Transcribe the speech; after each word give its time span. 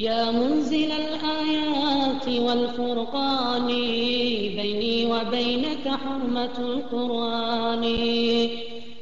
يا 0.00 0.30
منزل 0.30 0.92
الآيات 0.92 2.28
والفرقان 2.28 3.66
بيني 4.56 5.06
وبينك 5.06 5.88
حرمة 5.88 6.56
القرآن. 6.58 7.84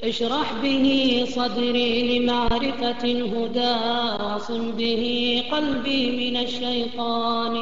اشرح 0.04 0.52
به 0.62 0.86
صدري 1.28 2.18
لمعرفة 2.18 3.04
الهدى 3.04 3.76
واصم 4.20 4.72
به 4.72 5.04
قلبي 5.52 6.30
من 6.30 6.36
الشيطان. 6.36 7.56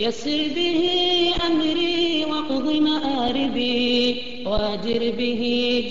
يسر 0.00 0.48
به 0.56 0.82
أمري 1.46 2.24
واقض 2.24 2.66
مآربي 2.76 4.16
واجر 4.46 5.12
به 5.18 5.42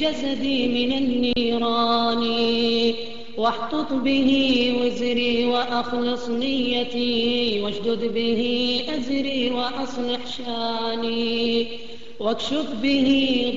جسدي 0.01 0.67
من 0.67 0.91
النيران. 0.97 2.23
واحطط 3.41 3.93
به 3.93 4.31
وزري 4.81 5.45
وأخلص 5.45 6.29
نيتي 6.29 7.61
واشدد 7.63 8.13
به 8.13 8.41
أزري 8.89 9.51
وأصلح 9.51 10.19
شأني 10.37 11.67
واكشف 12.19 12.73
به 12.81 13.07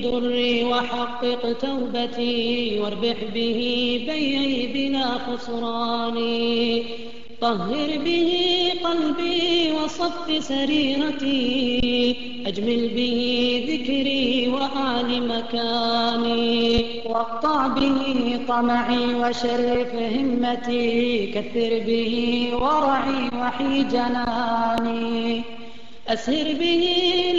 ضري 0.03 0.63
وحقق 0.63 1.53
توبتي 1.53 2.79
واربح 2.79 3.17
به 3.33 3.59
بيعي 4.07 4.67
بلا 4.73 5.07
خسران 5.25 6.17
طهر 7.45 7.97
به 8.05 8.31
قلبي 8.83 9.71
وصف 9.71 10.43
سريرتي 10.43 12.15
أجمل 12.45 12.89
به 12.95 13.17
ذكري 13.69 14.49
وآل 14.49 15.27
مكاني. 15.27 16.85
واقطع 17.05 17.67
به 17.67 17.99
طمعي 18.47 19.15
وشرف 19.15 19.95
همتي 19.95 21.27
كثر 21.27 21.71
به 21.87 22.13
ورعي 22.53 23.29
وحي 23.41 23.83
جناني. 23.83 25.41
أسهر 26.07 26.53
به 26.59 26.83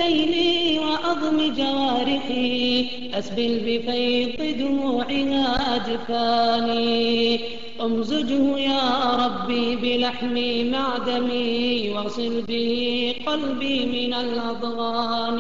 ليلي 0.03 0.79
وأضم 0.79 1.55
جوارحي 1.55 2.87
أسبل 3.15 3.53
بفيض 3.67 4.59
دموعها 4.59 5.77
أجفاني 5.77 7.41
أمزجه 7.81 8.59
يا 8.59 9.17
ربي 9.27 9.77
بلحمي 9.77 10.65
مع 10.65 10.99
دمي 11.07 11.91
واغسل 11.91 12.43
به 12.49 13.15
قلبي 13.27 13.87
من 13.87 14.15
الأضغان. 14.15 15.39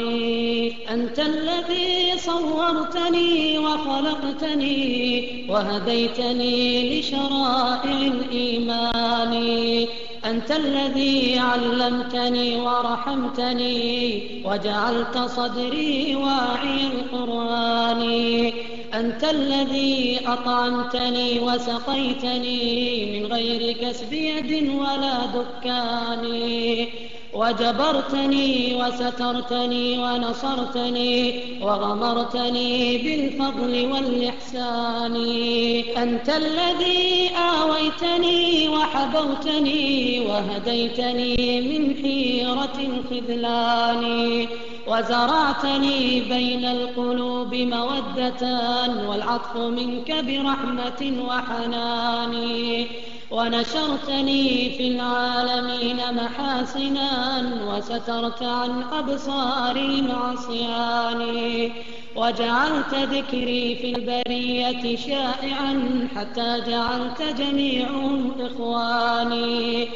أنت 0.91 1.19
الذي 1.19 2.19
صورتني 2.19 3.59
وخلقتني 3.59 4.77
وهديتني 5.48 7.01
لشرائع 7.01 7.98
الإيمان. 8.14 9.34
أنت 10.25 10.51
الذي 10.51 11.39
علمتني 11.39 12.61
ورحمتني 12.61 14.20
وجعلت 14.45 15.19
صدري 15.19 16.17
واعي 16.17 16.87
القرآن. 16.87 18.03
أنت 18.97 19.25
الذي 19.25 20.20
أطعمتني 20.27 21.41
وسقيتني 21.41 23.20
من 23.20 23.33
غير 23.33 23.72
كسب 23.72 24.12
يد 24.12 24.69
ولا 24.69 25.27
دكان. 25.27 26.25
وجبرتني 27.34 28.74
وسترتني 28.74 29.98
ونصرتني 29.98 31.41
وغمرتني 31.62 32.98
بالفضل 32.98 33.92
والإحسان. 33.92 35.17
أنت 35.97 36.28
الذي 36.28 37.30
آويتني 37.36 38.69
وحبوتني 38.69 40.20
وهديتني 40.20 41.61
من 41.61 41.83
حيرة 42.02 42.77
الخذلان 42.78 44.02
وزرعتني 44.87 46.20
بين 46.20 46.64
القلوب 46.64 47.55
مودة 47.55 48.42
والعطف 49.08 49.57
منك 49.57 50.13
برحمة 50.13 51.24
وحنان. 51.29 52.35
ونشرتني 53.30 54.70
في 54.70 54.89
العالمين 54.89 55.96
محاسنا 55.96 57.11
وسترت 57.69 58.42
عن 58.42 58.83
أبصاري 58.92 60.02
معصياني 60.02 61.73
وجعلت 62.17 62.95
ذكري 62.95 63.77
في 63.77 63.95
البرية 63.95 64.96
شائعا 64.96 66.08
حتى 66.17 66.63
جعلت 66.67 67.23
جميعهم 67.23 68.33
إخواني. 68.41 69.89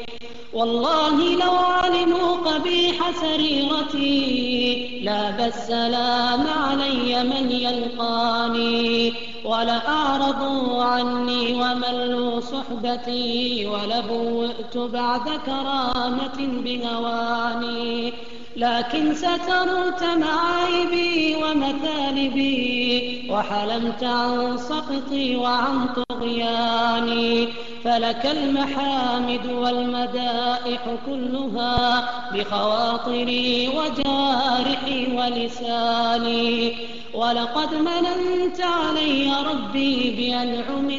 والله 0.53 1.35
لو 1.35 1.55
علموا 1.55 2.35
قبيح 2.35 3.11
سريرتي 3.21 4.99
لا 5.03 5.47
السلام 5.47 6.47
علي 6.47 7.23
من 7.23 7.51
يلقاني 7.51 9.13
ولأعرضوا 9.45 10.83
عني 10.83 11.53
وملوا 11.53 12.39
صحبتي 12.39 13.65
ولبوئت 13.67 14.77
بعد 14.77 15.29
كرامة 15.45 16.37
بهواني 16.37 18.13
لكن 18.55 19.15
سترت 19.15 20.03
معايبي 20.03 21.35
ومثالبي 21.43 23.27
وحلمت 23.31 24.03
عن 24.03 24.57
سقطي 24.57 25.35
وعن 25.35 25.87
طغياني. 26.09 27.47
فلك 27.83 28.25
المحامد 28.25 29.45
والمدائح 29.45 30.81
كلها 31.05 32.09
بخواطري 32.33 33.67
وجارحي 33.67 35.07
ولساني. 35.17 36.75
ولقد 37.13 37.73
مننت 37.73 38.61
علي 38.61 39.33
ربي 39.45 40.11
بأنعم 40.17 40.89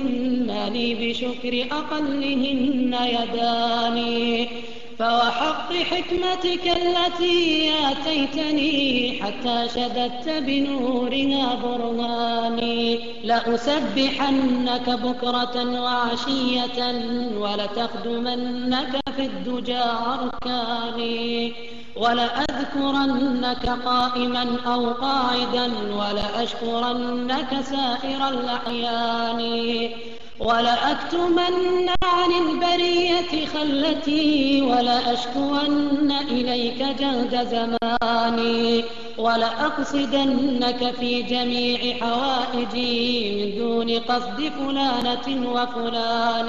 لي 0.72 0.94
بشكر 0.94 1.66
أقلهن 1.76 2.96
يداني. 3.02 4.48
فوحق 5.02 5.72
حكمتك 5.72 6.66
التي 6.66 7.72
آتيتني 7.90 9.18
حتى 9.22 9.68
شددت 9.74 10.28
بنورها 10.28 11.54
برهاني. 11.54 13.00
لأسبحنك 13.24 14.90
بكرة 14.90 15.82
وعشية 15.82 16.78
ولتخدمنك 17.38 19.00
في 19.16 19.26
الدجى 19.26 19.84
أركاني. 20.14 21.52
ولأذكرنك 21.96 23.66
قائما 23.84 24.56
أو 24.66 24.90
قاعدا 24.90 25.72
ولأشكرنك 25.98 27.60
سائر 27.62 28.28
الأحيان. 28.28 29.40
ولأكتمن 30.40 31.88
عن 32.04 32.32
خلتي 33.46 34.62
ولأشكون 34.62 36.12
إليك 36.30 36.78
جهد 37.00 37.48
زماني 37.50 38.84
ولأقصدنك 39.18 40.94
في 41.00 41.22
جميع 41.22 41.96
حوائجي 42.00 43.34
من 43.36 43.58
دون 43.58 43.98
قصد 43.98 44.52
فلانة 44.58 45.50
وفلان 45.52 46.48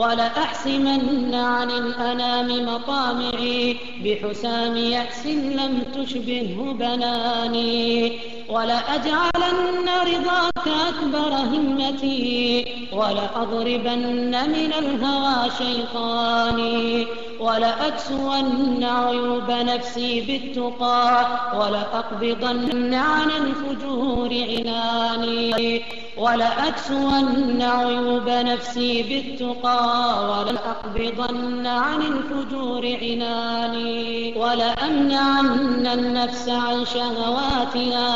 ولأحسمن 0.00 1.34
عن 1.34 1.70
الأنام 1.70 2.66
مطامعي 2.74 3.76
بحسام 4.04 4.76
يأس 4.76 5.26
لم 5.26 5.82
تشبهه 5.94 6.72
بناني 6.72 8.18
ولأجعلن 8.48 9.88
رضاك 10.06 10.66
أكبر 10.88 11.34
همتي 11.34 12.66
ولأضربن 12.92 14.32
من 14.48 14.72
الهوى 14.78 15.50
شيطاني 15.58 17.06
ولأكسون 17.40 18.84
عيوب 18.84 19.50
نفسي 19.50 20.20
بالتقى 20.20 21.26
ولأقبضن 21.54 22.94
عن 22.94 23.30
الفجور 23.30 24.28
عناني 24.32 25.82
ولأكسون 26.20 27.62
عيوب 27.62 28.28
نفسي 28.28 29.02
بالتقى 29.02 29.84
ولأقبضن 30.30 31.66
عن 31.66 32.02
الفجور 32.02 32.96
عناني 33.02 34.34
ولأمنعن 34.36 35.86
النفس 35.86 36.48
عن 36.48 36.84
شهواتها 36.84 38.08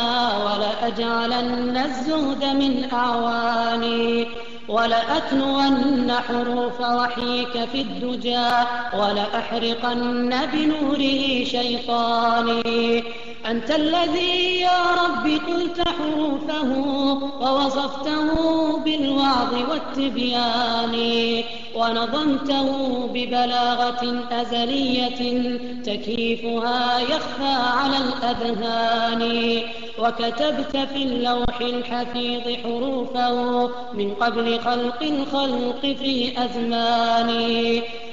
ولأجعلن 0.45 1.77
الزهد 1.77 2.43
من 2.43 2.89
أعواني 2.93 4.27
ولأتلون 4.67 6.11
حروف 6.27 6.81
وحيك 6.81 7.65
في 7.71 7.81
الدجى 7.81 8.49
ولأحرقن 8.99 10.29
بنوره 10.53 11.43
شيطاني 11.43 13.03
أنت 13.49 13.71
الذي 13.71 14.59
يا 14.59 14.81
رب 15.03 15.25
قلت 15.47 15.87
حروفه 15.89 16.69
ووصفته 17.41 18.27
بالوعظ 18.77 19.53
والتبيان 19.69 20.95
ونظمته 21.75 22.69
ببلاغة 23.13 24.23
أزلية 24.31 25.21
تكييفها 25.85 26.99
يخفى 26.99 27.55
على 27.77 27.97
الأذهان 27.97 29.23
وكتبت 29.99 30.77
في 30.77 31.03
اللوح 31.03 31.61
الحفيظ 31.61 32.41
حروفه 32.63 33.69
من 33.93 34.13
قبل 34.13 34.59
خلق 34.59 35.03
الخلق 35.03 35.81
في 35.81 36.33
أزمان 36.45 37.29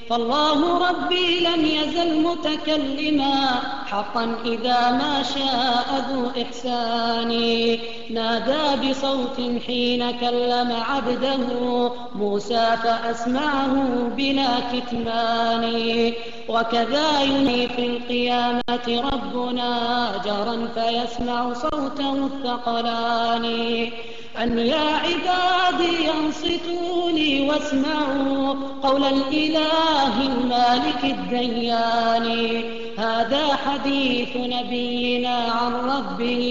فالله 0.08 0.88
ربي 0.88 1.40
لم 1.40 1.64
يزل 1.64 2.22
متكلما 2.22 3.60
حقا 3.86 4.36
إذا 4.44 4.90
ما 4.90 5.22
شاء 5.22 6.04
ذو 6.10 6.42
إحسان. 6.42 7.32
نادى 8.10 8.90
بصوت 8.90 9.40
حين 9.66 10.10
كلم 10.10 10.72
عبده 10.72 11.38
موسى 12.14 12.76
فأسمعه 12.82 13.74
بلا 14.16 14.48
كتمان. 14.72 15.64
وكذا 16.48 17.22
يني 17.22 17.68
في 17.68 17.86
القيامة 17.86 18.86
ربنا 19.12 20.12
جرا 20.24 20.68
فيسمع 20.74 21.52
صوته 21.52 22.26
الثقلان. 22.26 23.46
أن 24.40 24.58
يا 24.58 24.88
عبادي 25.04 26.10
أنصتوا 26.10 27.10
لي 27.10 27.48
واسمعوا 27.48 28.54
قول 28.82 29.04
الإله 29.04 30.22
المالك 30.26 31.04
الديان. 31.04 32.62
هذا 32.98 33.56
حديث 33.66 34.36
نبينا 34.36 35.36
عن 35.36 35.72
ربه 35.72 36.44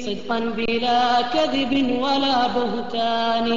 صدقا 0.00 0.38
بلا 0.38 1.22
كذب 1.22 1.98
ولا 2.00 2.46
بهتان. 2.46 3.48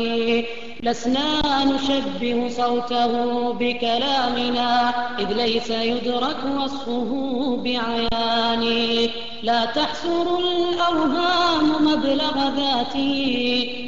لسنا 0.84 1.66
نشبه 1.66 2.50
صوته 2.50 3.12
بكلامنا 3.54 4.94
إذ 5.20 5.34
ليس 5.34 5.70
يدرك 5.70 6.38
وصفه 6.58 7.12
بعيان 7.64 8.64
لا 9.44 9.66
تحسر 9.66 10.40
الأوهام 10.40 11.86
مبلغ 11.86 12.50
ذاته 12.58 13.14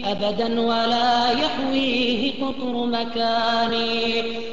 أبدا 0.06 0.62
ولا 0.62 1.32
يحويه 1.32 2.32
قطر 2.42 2.86
مكان 2.86 3.74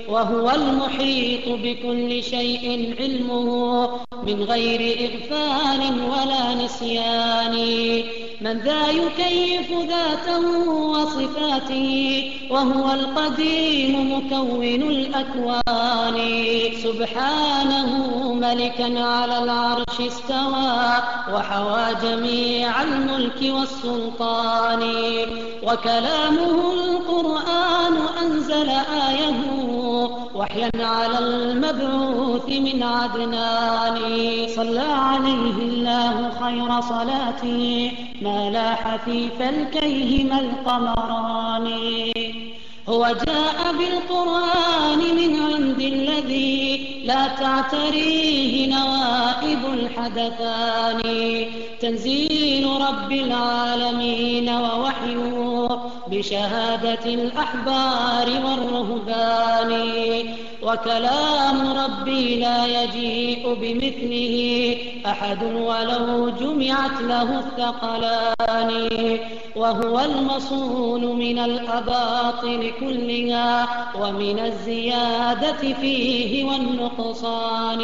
وهو 0.08 0.50
المحيط 0.50 1.48
بكل 1.48 2.22
شيء 2.22 2.94
علمه 3.00 3.88
من 4.26 4.42
غير 4.42 5.10
إغفال 5.10 5.80
ولا 6.10 6.64
نسيان. 6.64 7.56
من 8.40 8.58
ذا 8.58 8.88
يكيف 8.88 9.72
ذاته 9.72 10.68
وصفاته 10.70 12.32
وهو 12.50 12.92
القديم 12.92 14.12
مكون 14.12 14.64
الأكوان. 14.64 16.18
سبحانه 16.82 17.90
ملكا 18.34 19.00
على 19.00 19.38
العرش 19.38 20.00
استوى 20.00 21.02
وحوى 21.32 21.86
جميع 22.02 22.82
الملك 22.82 23.40
والسلطان. 23.42 24.82
وكلامه 25.62 26.72
القرآن 26.72 27.96
أنزل 28.22 28.68
آية 29.08 29.79
وحيا 30.40 30.70
على 30.74 31.18
المبعوث 31.18 32.48
من 32.48 32.82
عدنان. 32.82 33.96
صلى 34.48 34.80
عليه 34.80 35.56
الله 35.68 36.30
خير 36.42 36.80
صلاته 36.80 37.92
ما 38.22 38.50
لاح 38.50 38.96
في 39.04 39.28
فلكيهما 39.38 40.40
القمران. 40.40 41.66
هو 42.90 43.06
جاء 43.26 43.72
بالقرآن 43.78 44.98
من 44.98 45.42
عند 45.42 45.80
الذي 45.80 46.86
لا 47.04 47.28
تعتريه 47.28 48.66
نوائب 48.66 49.62
الحدثان. 49.72 51.00
تنزيل 51.80 52.66
رب 52.66 53.12
العالمين 53.12 54.48
ووحيه 54.48 55.68
بشهادة 56.10 57.04
الأحبار 57.04 58.28
والرهبان. 58.44 59.70
وكلام 60.62 61.78
ربي 61.78 62.36
لا 62.36 62.66
يجيء 62.66 63.54
بمثله 63.54 64.76
أحد 65.06 65.42
ولو 65.42 66.30
جمعت 66.30 67.00
له 67.00 67.38
الثقلان 67.38 69.18
وهو 69.56 70.00
المصون 70.00 71.18
من 71.18 71.38
الأباطل 71.38 72.72
كلها 72.80 73.68
ومن 74.00 74.38
الزيادة 74.38 75.74
فيه 75.80 76.44
والنقصان 76.44 77.78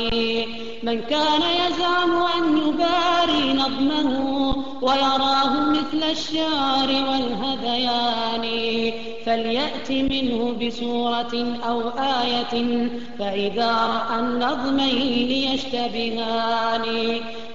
من 0.83 1.01
كان 1.03 1.43
يزعم 1.43 2.13
أن 2.39 2.59
يباري 2.59 3.53
نظمه 3.53 4.46
ويراه 4.83 5.71
مثل 5.71 6.11
الشعر 6.11 6.89
والهذيان. 6.89 8.47
فليأت 9.27 9.91
منه 9.91 10.57
بسورة 10.63 11.57
أو 11.69 11.81
آية 11.99 12.89
فإذا 13.19 13.71
رأى 13.73 14.21
النظمين 14.21 15.31
يشتبهان. 15.53 16.85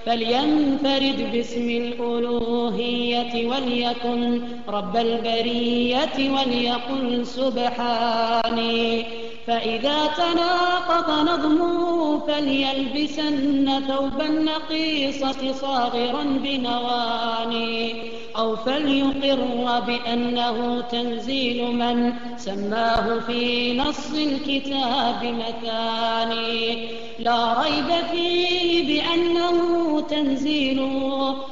فلينفرد 0.06 1.30
باسم 1.32 1.70
الألوهية 1.70 3.48
وليكن 3.48 4.40
رب 4.68 4.96
البرية 4.96 6.30
وليقل 6.30 7.26
سبحاني 7.26 9.21
فإذا 9.46 10.06
تناقض 10.06 11.10
نظمه 11.10 12.18
فليلبسن 12.26 13.82
ثوب 13.88 14.20
النقيصة 14.20 15.52
صاغرا 15.52 16.22
بنواني 16.22 17.94
أو 18.36 18.56
فليقر 18.56 19.80
بأنه 19.86 20.80
تنزيل 20.80 21.76
من 21.76 22.12
سماه 22.36 23.18
في 23.18 23.76
نص 23.76 24.12
الكتاب 24.14 25.20
مثاني. 25.24 26.88
لا 27.18 27.62
ريب 27.62 28.06
فيه 28.12 28.86
بأنه 28.86 30.00
تنزيل 30.00 30.80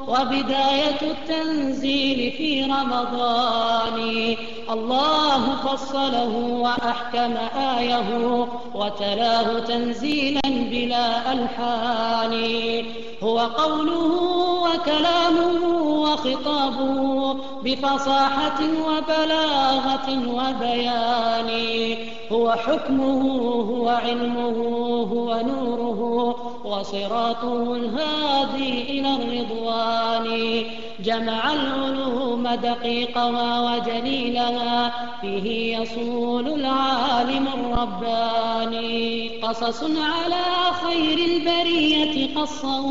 وبداية 0.09 1.01
التنزيل 1.03 2.33
في 2.33 2.65
رمضان. 2.65 4.37
الله 4.71 5.57
فصله 5.57 6.37
وأحكم 6.63 7.37
آية 7.79 8.47
وتلاه 8.75 9.59
تنزيلا 9.59 10.41
بلا 10.47 11.33
ألحان. 11.33 12.85
هو 13.23 13.39
قوله 13.39 14.13
وكلامه 14.63 15.77
وخطابه 16.03 17.37
بفصاحة 17.65 18.61
وبلاغة 18.61 20.09
وبيان. 20.09 21.51
هو 22.33 22.53
حكمه 22.53 23.23
هو 23.71 23.89
علمه 23.89 24.57
هو 25.13 25.41
نوره 25.41 26.50
وصراطه 26.71 27.75
الهادي 27.75 29.01
إلى 29.01 29.15
الرضوان. 29.15 30.63
جمع 31.01 31.53
العلوم 31.53 32.49
دقيقها 32.49 33.61
وجليلها 33.61 34.93
فيه 35.21 35.79
يصول 35.79 36.49
العالم 36.49 37.49
الرباني. 37.49 39.29
قصص 39.43 39.83
على 39.83 40.45
خير 40.85 41.19
البرية 41.19 42.35
قصه 42.35 42.87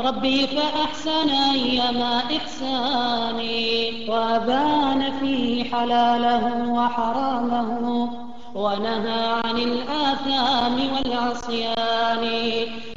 ربي 0.00 0.46
فأحسن 0.46 1.30
أيما 1.30 2.22
إحساني. 2.36 4.10
وأبان 4.10 5.12
فيه 5.20 5.64
حلاله 5.64 6.72
وحرامه 6.72 8.10
ونهى 8.54 9.40
عن 9.44 9.58
الآثام 9.58 10.76
والعصيان. 10.94 12.26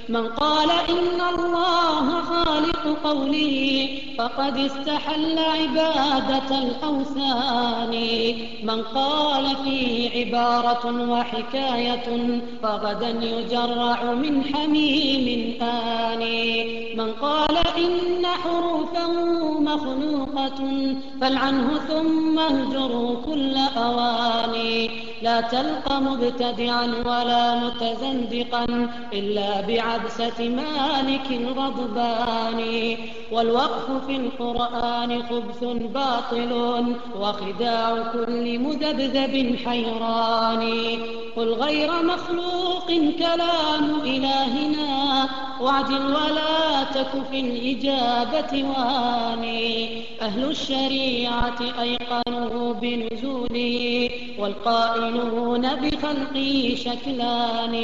من 0.10 0.28
قال 0.28 0.70
إن 0.72 1.22
الله 1.34 2.22
خالق 2.22 2.98
قوله 3.04 3.90
فقد 4.18 4.58
استحل 4.58 5.40
عبادة 5.40 6.50
الأوثان. 6.64 7.94
من 8.64 8.82
قال 8.84 9.56
فيه 9.64 10.26
عبارة 10.26 11.10
وحكاية 11.12 12.40
فغدا 12.64 13.10
يجرع 13.10 14.14
من 14.14 14.44
حميم 14.44 15.54
آني 15.62 16.96
من 16.96 17.14
قال 17.14 17.58
إن 17.58 18.26
حروفه 18.26 19.14
مخلوقة 19.60 20.60
فالعنه 21.22 21.80
ثم 21.88 22.40
اهجره 22.40 23.22
كل 23.26 23.56
أواني 23.78 25.09
لا 25.22 25.42
تلقى 25.42 26.02
مبتدعا 26.02 26.86
ولا 26.86 27.56
متزندقا 27.56 28.66
إلا 29.14 29.62
بعبسة 29.62 30.50
مالك 30.50 31.42
غضبان. 31.58 32.62
والوقف 33.32 34.06
في 34.08 34.16
القرآن 34.16 35.24
خبث 35.24 35.64
باطل 35.94 36.52
وخداع 37.16 38.12
كل 38.14 38.60
مذبذب 38.60 39.56
حيران. 39.66 40.64
قل 41.36 41.54
غير 41.54 41.92
مخلوق 42.04 42.88
كلام 43.20 44.02
إلهنا 44.04 45.30
واعدل 45.62 46.06
ولا 46.06 46.84
تك 46.84 47.12
في 47.32 47.40
الإجابة 47.40 48.64
واني 48.70 50.02
أهل 50.22 50.44
الشريعة 50.44 51.60
أيقنوا 51.82 52.74
بنزولي 52.74 54.12
والقائلون 55.10 55.76
بخلقي 55.76 56.76
شكلان. 56.76 57.76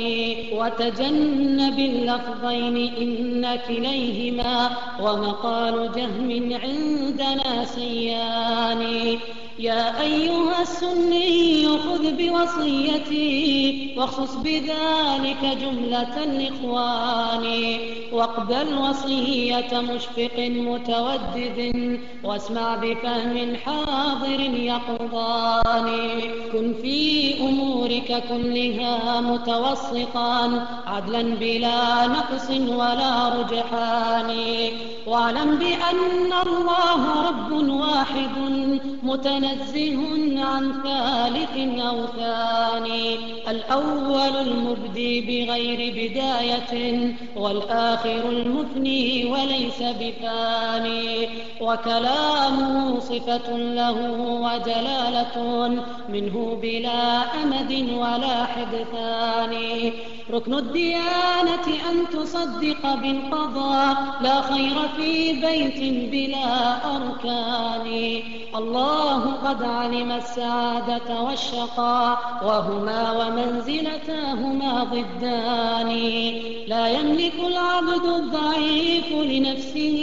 وتجنب 0.52 1.80
اللفظين 1.80 2.94
إن 2.98 3.60
كليهما 3.68 4.70
ومقال 5.02 5.92
جهم 5.96 6.60
عندنا 6.64 7.66
سيان. 7.66 9.18
يا 9.60 10.02
أيها 10.02 10.62
السني 10.62 11.68
خذ 11.68 12.12
بوصيتي 12.12 13.96
واخصص 13.98 14.36
بذلك 14.36 15.58
جملة 15.62 16.24
الإخوان 16.24 17.78
واقبل 18.12 18.78
وصية 18.78 19.80
مشفق 19.80 20.40
متودد 20.40 22.00
واسمع 22.24 22.76
بفهم 22.76 23.56
حاضر 23.56 24.40
يقضان 24.40 25.88
كن 26.52 26.74
في 26.82 27.34
أمورك 27.40 28.24
كلها 28.30 29.22
متوسطا 29.22 30.68
عدلا 30.88 31.22
بلا 31.22 32.08
نقص 32.08 32.50
ولا 32.50 33.30
رجحان. 33.30 34.36
واعلم 35.08 35.56
بأن 35.56 36.34
الله 36.48 37.28
رب 37.28 37.52
واحد 37.70 38.38
متنزه 39.46 40.46
عن 40.46 40.74
ثالث 40.84 41.80
أو 41.80 42.06
ثاني. 42.06 43.16
الأول 43.48 44.36
المبدي 44.48 45.22
بغير 45.22 45.80
بداية 45.98 47.14
والآخر 47.36 48.30
المثني 48.30 49.26
وليس 49.26 49.82
بفاني 49.82 51.30
وكلامه 51.62 53.00
صفة 53.00 53.58
له 53.58 53.98
وجلالة 54.46 55.68
منه 56.10 56.60
بلا 56.62 57.22
أمد 57.44 57.90
ولا 57.98 58.46
حدثان 58.46 59.54
ركن 60.32 60.54
الديانة 60.54 61.68
أن 61.90 61.98
تصدق 62.14 62.96
بالقضاء 62.96 63.96
لا 64.22 64.42
خير 64.42 64.76
في 64.98 65.34
بيت 65.34 66.12
بلا 66.12 66.76
أركان. 66.96 68.22
الله 68.56 69.35
قد 69.36 69.64
علم 69.64 70.12
السعادة 70.12 71.22
والشقاء 71.22 72.18
وهما 72.46 73.12
ومنزلتاهما 73.12 74.84
ضدان. 74.84 75.90
لا 76.68 76.88
يملك 76.88 77.34
العبد 77.48 78.06
الضعيف 78.06 79.12
لنفسه 79.12 80.00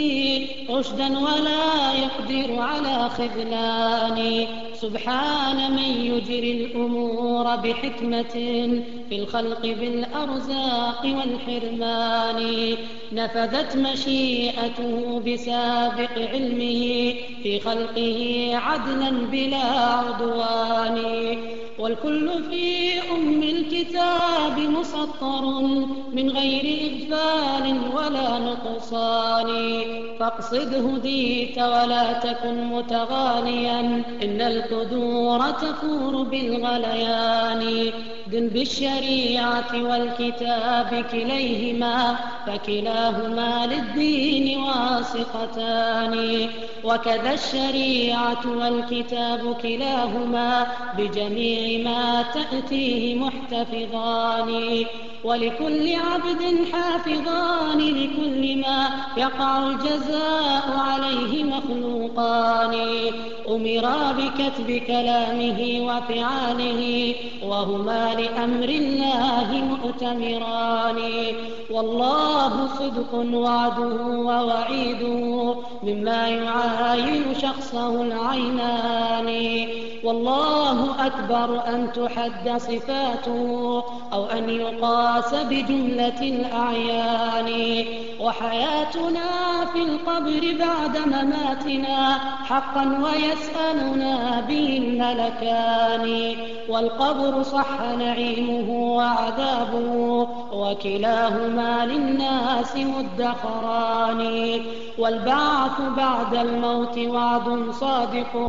رشدا 0.69 1.19
ولا 1.19 1.93
يقدر 1.93 2.61
على 2.61 3.09
خذلان. 3.09 4.47
سبحان 4.73 5.71
من 5.71 5.91
يجري 6.11 6.51
الأمور 6.51 7.55
بحكمة 7.55 8.33
في 9.09 9.15
الخلق 9.19 9.61
بالأرزاق 9.61 11.01
والحرمان. 11.03 12.77
نفذت 13.11 13.75
مشيئته 13.77 15.19
بسابق 15.19 16.11
علمه 16.33 17.13
في 17.43 17.59
خلقه 17.59 18.51
عدلا 18.53 19.22
بلا 19.31 19.65
عدوان. 19.65 21.03
والكل 21.79 22.43
في 22.49 22.93
أم 23.11 23.43
الكتاب 23.43 24.59
مسطر 24.59 25.61
من 26.13 26.29
غير 26.29 26.91
إغفال 26.91 27.79
ولا 27.95 28.39
نقصان. 28.39 29.81
فاقصد 30.19 30.73
هديت 30.73 31.57
ولا 31.57 32.13
تكن 32.13 32.63
متغاليا 32.63 33.79
إن 34.23 34.41
القدور 34.41 35.51
تفور 35.51 36.23
بالغليان. 36.23 37.91
دن 38.27 38.47
بالشريعة 38.47 39.71
والكتاب 39.73 41.05
كليهما 41.11 42.15
فكلاهما 42.47 43.65
للدين 43.65 44.59
واسقتان. 44.59 46.47
وكذا 46.83 47.33
الشريعة 47.33 48.41
والكتاب 48.45 49.12
كلاهما 49.61 50.67
بجميع 50.97 51.83
ما 51.83 52.25
تأتيه 52.33 53.15
محتفظان. 53.15 54.85
ولكل 55.23 55.95
عبد 55.95 56.43
حافظان 56.71 57.77
لكل 57.77 58.57
ما 58.61 58.89
يقع 59.17 59.57
الجزاء 59.67 60.63
عليه 60.77 61.43
مخلوقان. 61.43 62.75
أمرا 63.49 64.11
بكتب 64.11 64.71
كلامه 64.87 65.59
وفعاله 65.87 67.15
وهما 67.43 68.13
لأمر 68.13 68.69
الله 68.69 69.49
مؤتمران. 69.51 70.99
والله 71.71 72.67
صدق 72.67 73.13
وعده 73.33 74.05
ووعيده 74.05 75.55
مما 75.83 76.27
يعاين 76.27 77.23
شخصه 77.41 78.01
العينان. 78.01 79.67
والله 80.03 81.07
أكبر 81.07 81.67
أن 81.67 81.91
تحد 81.93 82.57
صفاته 82.57 83.83
أو 84.13 84.25
أن 84.25 84.49
يقاس 85.13 85.33
بجملة 85.33 86.21
الأعيان. 86.21 87.85
وحياتنا 88.19 89.29
في 89.73 89.81
القبر 89.81 90.55
بعد 90.59 90.97
مماتنا 91.07 92.19
حقا 92.45 92.99
ويسألنا 93.03 94.41
به 94.47 94.77
الملكان. 94.77 96.35
والقبر 96.69 97.43
صح 97.43 97.81
نعيمه 97.99 98.69
وعذابه 98.69 100.27
وكلاهما 100.53 101.85
للناس 101.85 102.75
مدخران. 102.75 104.61
والبعث 104.97 105.81
بعد 105.97 106.35
الموت 106.35 106.97
وعد 106.97 107.71
صادق 107.71 108.47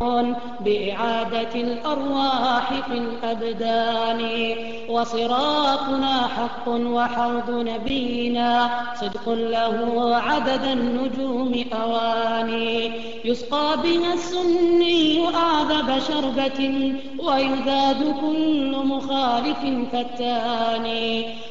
بإعادة 0.61 1.55
الأرواح 1.55 2.73
في 2.89 2.99
الأبدان. 2.99 4.55
وصراطنا 4.89 6.29
حق 6.37 6.54
وحوض 6.69 7.51
نبينا 7.51 8.71
صدق 9.01 9.29
له 9.29 10.17
عدد 10.17 10.65
النجوم 10.65 11.65
أواني. 11.73 12.91
يسقى 13.25 13.77
بها 13.83 14.15
السني 14.15 15.27
أعذب 15.35 15.99
شربة 16.09 16.93
ويذاد 17.19 18.15
كل 18.21 18.77
مخالف 18.85 19.59
فتان 19.93 20.87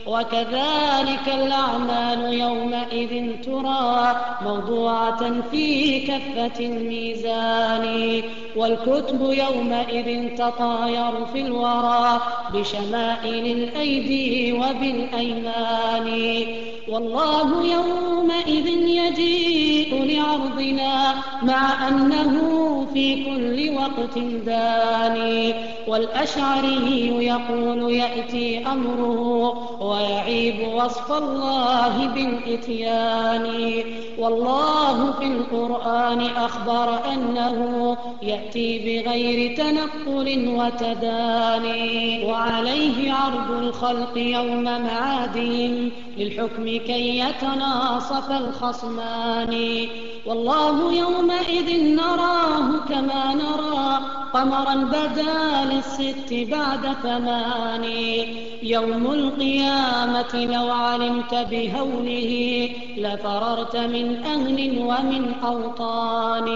وكذلك 0.07 1.27
الأعمال 1.27 2.33
يومئذ 2.33 3.41
ترى 3.41 4.15
موضوعة 4.45 5.41
في 5.51 5.99
كفة 5.99 6.65
الميزان. 6.65 8.21
والكتب 8.55 9.21
يومئذ 9.21 10.35
تطاير 10.35 11.25
في 11.33 11.41
الورى 11.41 12.21
بشمائل 12.53 13.45
الأيدي 13.45 14.53
وبالأيمان. 14.53 16.45
والله 16.89 17.65
يومئذ 17.65 18.67
يجيء 18.67 20.03
لعرضنا 20.03 21.15
مع 21.43 21.87
أنه 21.87 22.33
في 22.93 23.23
كل 23.23 23.75
وقت 23.77 24.17
داني. 24.17 25.53
والأشعري 25.87 27.25
يقول 27.25 27.93
يأتي 27.93 28.67
أمره 28.67 29.83
ويعيب 29.83 30.67
وصف 30.75 31.11
الله 31.11 32.07
بالإتيان. 32.07 33.83
والله 34.19 35.11
في 35.11 35.27
القرآن 35.27 36.21
أخبر 36.21 37.13
أنه 37.13 37.97
يأتي 38.21 38.79
بغير 38.79 39.57
تنقل 39.57 40.47
وتداني 40.47 42.25
وعليه 42.25 43.13
عرض 43.13 43.51
الخلق 43.51 44.17
يوم 44.17 44.63
معادهم 44.63 45.91
للحكم 46.17 46.63
كي 46.63 47.19
يتناصف 47.19 48.31
الخصمان. 48.31 49.87
والله 50.25 50.93
يومئذ 50.93 51.95
نراه 51.95 52.77
كما 52.89 53.33
نرى 53.33 54.22
قمرا 54.33 54.75
بدا 54.75 55.65
للست 55.71 56.33
بعد 56.33 56.95
ثمان 57.03 57.83
يوم 58.63 59.11
القيامة 59.11 60.35
لو 60.35 60.71
علمت 60.71 61.33
بهوله 61.51 62.69
لفررت 62.97 63.75
من 63.75 64.23
أهل 64.23 64.79
ومن 64.79 65.33
أوطان. 65.43 66.47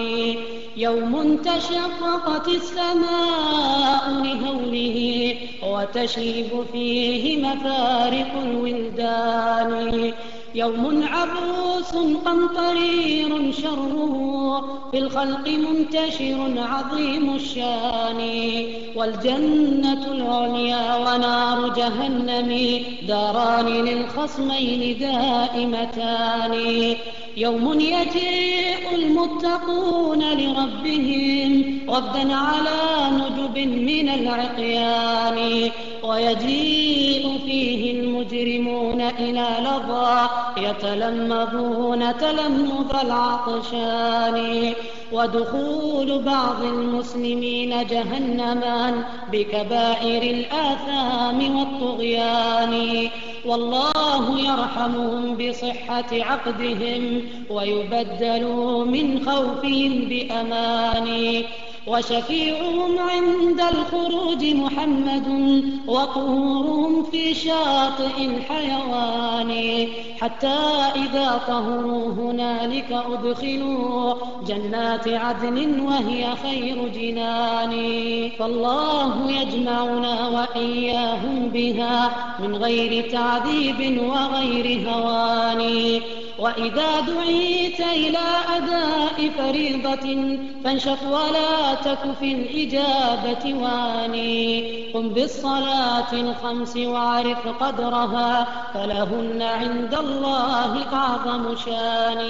يوم 0.78 1.38
تشققت 1.38 2.48
السماء 2.48 4.10
لهوله 4.10 5.36
وتشيب 5.64 6.66
فيه 6.74 7.38
مفارق 7.46 8.32
الولدان. 8.44 10.14
يوم 10.58 11.04
عبوس 11.04 11.92
قمطرير 12.26 13.52
شره 13.52 14.88
في 14.92 14.98
الخلق 14.98 15.48
منتشر 15.48 16.54
عظيم 16.58 17.36
الشان 17.36 18.20
والجنة 18.96 20.12
العليا 20.12 20.96
ونار 20.96 21.74
جهنم 21.74 22.82
داران 23.08 23.66
للخصمين 23.66 24.98
دائمتان. 25.00 26.54
يوم 27.38 27.80
يجيء 27.80 28.96
المتقون 28.96 30.20
لربهم 30.20 31.80
وفدا 31.88 32.36
على 32.36 32.82
نجب 33.12 33.58
من 33.68 34.10
العقيان. 34.10 35.72
ويجيء 36.08 37.40
فيه 37.46 38.00
المجرمون 38.00 39.02
إلى 39.02 39.48
لظى 39.62 40.30
يتلمذون 40.58 42.18
تلمذ 42.18 42.96
العطشان. 43.04 44.74
ودخول 45.12 46.22
بعض 46.22 46.64
المسلمين 46.64 47.88
جهنما 47.88 49.04
بكبائر 49.32 50.24
الآثام 50.24 51.58
والطغيان. 51.60 53.08
والله 53.46 54.40
يرحمهم 54.40 55.38
بصحة 55.38 56.06
عقدهم 56.12 57.22
ويبدلوا 57.50 58.86
من 58.86 59.26
خوفهم 59.26 60.06
بأمان. 60.10 61.44
وشفيعهم 61.88 63.00
عند 63.00 63.62
الخروج 63.62 64.46
محمد 64.46 65.28
وطهورهم 65.88 67.04
في 67.04 67.34
شاطئ 67.34 68.26
الحيوان. 68.26 69.88
حتى 70.22 70.58
إذا 70.96 71.42
طهروا 71.48 72.14
هنالك 72.14 72.92
أدخلوا 72.92 74.16
جنات 74.48 75.08
عدن 75.08 75.80
وهي 75.80 76.36
خير 76.44 76.88
جنان. 76.88 77.74
فالله 78.40 79.32
يجمعنا 79.32 80.28
وإياهم 80.28 81.50
بها 81.50 82.12
من 82.40 82.56
غير 82.56 83.12
تعذيب 83.12 84.02
وغير 84.04 84.90
هوان. 84.90 86.02
وإذا 86.40 87.00
دعيت 87.00 87.80
إلى 87.80 88.28
أداء 88.58 89.30
فريضة 89.38 90.38
فانشط 90.64 91.04
ولا 91.04 91.76
تك 91.86 92.12
في 92.20 92.32
الإجابة 92.32 93.54
واني. 93.64 94.88
قم 94.94 95.10
بالصلاة 95.10 96.14
الخمس 96.14 96.78
واعرف 96.78 97.48
قدرها 97.48 98.48
فلهن 98.74 99.42
عند 99.42 99.94
الله 99.94 100.94
أعظم 100.94 101.56
شان 101.56 102.22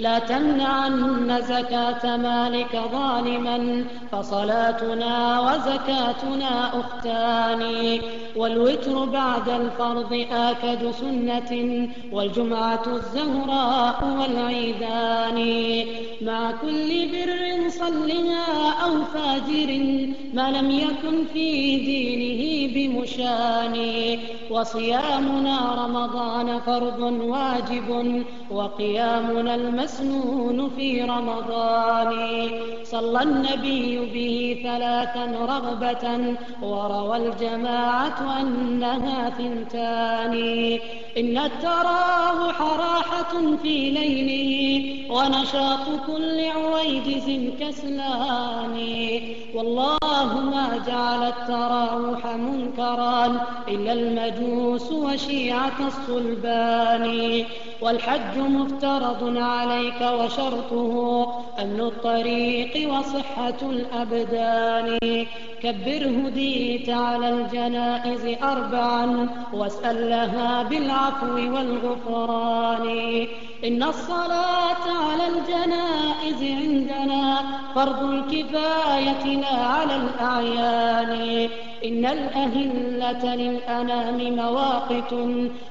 لا 0.00 0.18
تمنعن 0.18 1.42
زكاة 1.42 2.16
مالك 2.16 2.80
ظالما 2.92 3.84
فصلاتنا 4.12 5.40
وزكاتنا 5.40 6.80
أختان 6.80 7.62
والوتر 8.36 9.04
بعد 9.04 9.48
الفرض 9.48 10.26
آكد 10.32 10.90
سنة 10.90 11.88
والجمعة 12.12 12.82
الزهراء 13.34 14.16
والعيدان. 14.18 15.38
مع 16.22 16.52
كل 16.52 17.08
بر 17.08 17.68
صلها 17.68 18.72
أو 18.72 19.02
فاجر 19.02 19.96
ما 20.34 20.50
لم 20.50 20.70
يكن 20.70 21.24
في 21.32 21.76
دينه 21.76 22.74
بمشان. 22.74 23.76
وصيامنا 24.50 25.86
رمضان 25.86 26.60
فرض 26.60 27.00
واجب 27.02 28.22
وقيامنا 28.50 29.54
المسنون 29.54 30.70
في 30.76 31.02
رمضان. 31.02 32.48
صلى 32.84 33.22
النبي 33.22 33.98
به 34.14 34.60
ثلاثا 34.62 35.24
رغبة 35.24 36.34
وروى 36.62 37.16
الجماعة 37.16 38.40
أنها 38.40 39.30
ثنتان. 39.30 40.34
إن 41.18 41.38
التراوح 41.38 42.60
راحة 42.60 43.56
في 43.62 43.90
ليله 43.90 45.12
ونشاط 45.14 45.86
كل 46.06 46.44
عويجز 46.48 47.54
كسلان 47.60 48.76
والله 49.54 50.40
ما 50.40 50.82
جعل 50.86 51.22
التراوح 51.28 52.26
منكرا 52.26 53.46
إلا 53.68 53.92
المجوس 53.92 54.92
وشيعة 54.92 55.86
الصلبان. 55.86 57.44
والحج 57.80 58.38
مفترض 58.38 59.36
عليك 59.36 60.00
وشرطه 60.00 61.24
أمن 61.62 61.80
الطريق 61.80 62.98
وصحة 62.98 63.58
الأبدان. 63.62 64.98
كبر 65.62 66.26
هديت 66.26 66.90
على 66.90 67.28
الجنائز 67.28 68.36
أربعا 68.42 69.28
واسأل 69.52 70.10
لها 70.10 70.62
بالعفو 70.62 71.34
والغفران. 71.34 72.88
إن 73.64 73.82
الصلاة 73.82 74.84
على 75.10 75.26
الجنائز 75.26 76.42
عندنا 76.42 77.38
فرض 77.74 78.02
الكفاية 78.02 79.36
لا 79.36 79.56
على 79.56 79.96
الأعيان. 79.96 81.48
إن 81.84 82.06
الأهلة 82.06 83.34
للأنام 83.34 84.36
مواقت 84.36 85.12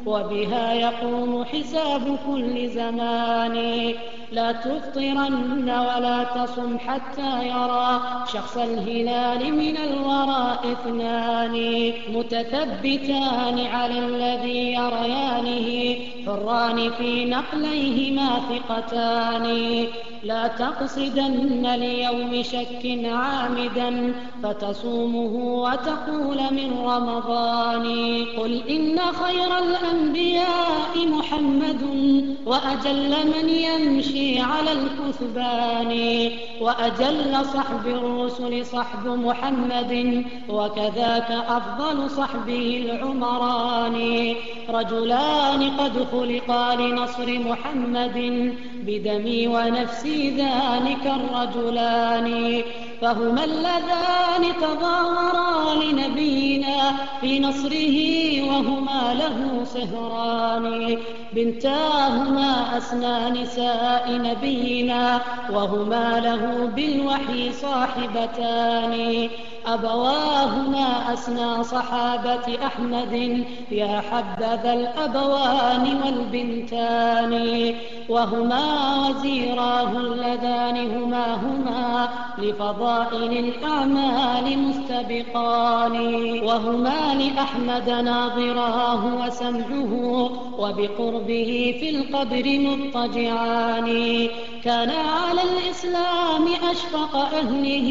وبها 0.05 0.73
يقوم 0.73 1.45
حساب 1.45 2.17
كل 2.27 2.69
زمان. 2.69 3.93
لا 4.31 4.51
تفطرن 4.51 5.69
ولا 5.69 6.23
تصم 6.23 6.77
حتى 6.77 7.47
يرى 7.47 8.01
شخص 8.33 8.57
الهلال 8.57 9.53
من 9.53 9.77
الوراء 9.77 10.71
اثنان 10.71 11.55
متثبتان 12.13 13.67
على 13.67 13.99
الذي 13.99 14.73
يريانه 14.73 15.95
حران 16.25 16.89
في 16.89 17.25
نقليهما 17.25 18.29
ثقتان. 18.49 19.85
لا 20.23 20.47
تقصدن 20.47 21.75
ليوم 21.75 22.43
شك 22.43 22.99
عامدا 23.05 24.13
فتصومه 24.43 25.33
وتقول 25.63 26.37
من 26.37 26.69
رمضان. 26.79 27.85
قل 28.37 28.61
إن 28.69 28.99
خير 28.99 29.57
الأنبياء 29.57 31.07
محمد 31.07 31.83
وأجل 32.45 33.11
من 33.33 33.49
يمشي 33.49 34.39
على 34.39 34.71
الكثبان 34.71 35.91
وأجل 36.61 37.45
صحب 37.45 37.87
الرسل 37.87 38.65
صحب 38.65 39.07
محمد 39.07 40.23
وكذاك 40.49 41.31
أفضل 41.31 42.09
صحبه 42.09 42.85
العمران. 42.85 43.97
رجلان 44.69 45.69
قد 45.79 46.07
خلقا 46.11 46.75
لنصر 46.75 47.39
محمد 47.39 48.17
بدمي 48.87 49.47
ونفسي 49.47 50.12
ذلك 50.13 51.05
الرجلان 51.05 52.61
فهما 53.01 53.43
اللذان 53.43 54.53
تظاهرا 54.61 55.75
لنبينا 55.83 56.93
في 57.21 57.39
نصره 57.39 57.97
وهما 58.49 59.13
له 59.13 59.63
سهران 59.63 60.97
بنتاهما 61.33 62.77
أسنى 62.77 63.41
نساء 63.41 64.11
نبينا 64.11 65.21
وهما 65.49 66.19
له 66.19 66.71
بالوحي 66.75 67.51
صاحبتان. 67.51 69.29
أبواهما 69.67 71.13
أسنى 71.13 71.63
صحابة 71.63 72.57
أحمد 72.65 73.45
يا 73.71 74.01
حبذا 74.11 74.73
الأبوان 74.73 76.01
والبنتان. 76.05 77.31
وهما 78.09 79.07
وزيراه 79.09 79.97
اللذان 79.97 80.77
هما 80.95 81.35
هما 81.35 82.09
لفضائل 82.37 83.31
الأعمال 83.45 84.59
مستبقان. 84.59 85.95
وهما 86.43 87.13
لأحمد 87.13 87.89
ناظراه 87.89 89.25
وسمعه 89.25 89.93
وبقربه 90.59 91.75
في 91.79 91.89
القبر 91.89 92.43
مضطجعان. 92.45 94.27
كان 94.63 94.89
على 94.89 95.41
الإسلام 95.43 96.47
أشفق 96.71 97.15
أهله 97.15 97.89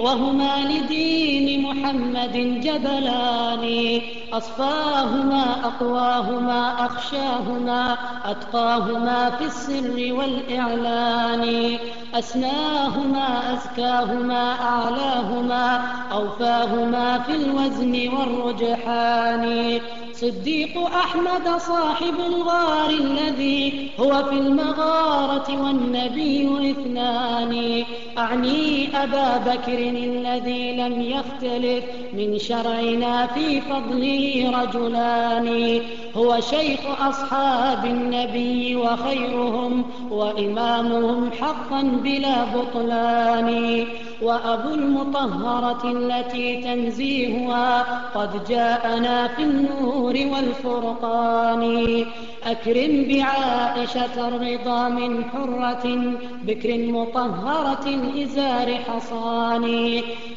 وهما 0.00 0.56
لدين 0.64 1.62
محمد 1.62 2.60
جبلان. 2.60 4.00
أصفاهما 4.32 5.44
أقواهما 5.64 6.86
أخشاهما 6.86 7.96
أتقاهما 8.24 9.30
في 9.30 9.43
السر 9.46 10.12
والإعلان. 10.12 11.76
أسناهما 12.14 13.54
أزكاهما 13.54 14.60
أعلاهما 14.60 15.82
أوفاهما 16.12 17.18
في 17.18 17.32
الوزن 17.32 18.08
والرجحان. 18.08 19.80
صديق 20.12 20.78
أحمد 20.78 21.58
صاحب 21.58 22.14
الغار 22.26 22.90
الذي 22.90 23.90
هو 24.00 24.24
في 24.24 24.32
المغارة 24.32 25.62
والنبي 25.62 26.70
اثنان. 26.70 27.84
أعني 28.18 28.88
أبا 29.02 29.38
بكر 29.38 29.78
الذي 29.78 30.76
لم 30.76 31.00
يختلف 31.00 31.84
من 32.12 32.38
شرعنا 32.38 33.26
في 33.26 33.60
فضله 33.60 34.52
رجلان. 34.62 35.80
هو 36.16 36.40
شيخ 36.40 36.80
أصحاب 37.00 37.84
النبي 37.84 38.76
وخيرهم 38.76 39.84
وإمامهم 40.10 41.30
حقا 41.40 41.82
بلا 41.82 42.44
بطلان. 42.44 43.84
وأبو 44.22 44.74
المطهرة 44.74 45.90
التي 45.90 46.62
تنزيهها 46.62 47.82
قد 48.14 48.44
جاءنا 48.48 49.28
في 49.28 49.42
النور 49.42 50.14
والفرقان. 50.32 52.04
أكرم 52.44 53.04
بعائشة 53.08 54.28
الرضا 54.28 54.88
من 54.88 55.24
حرة 55.24 56.14
بكر 56.42 56.78
مطهرة 56.78 57.86
إزار 58.22 58.74
حصان. 58.74 59.64